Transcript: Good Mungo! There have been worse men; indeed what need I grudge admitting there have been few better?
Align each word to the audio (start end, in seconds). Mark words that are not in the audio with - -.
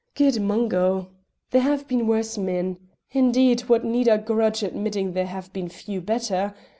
Good 0.15 0.41
Mungo! 0.41 1.09
There 1.51 1.61
have 1.61 1.87
been 1.87 2.07
worse 2.07 2.35
men; 2.35 2.77
indeed 3.11 3.61
what 3.69 3.85
need 3.85 4.09
I 4.09 4.17
grudge 4.17 4.63
admitting 4.63 5.13
there 5.13 5.27
have 5.27 5.53
been 5.53 5.69
few 5.69 6.01
better? 6.01 6.55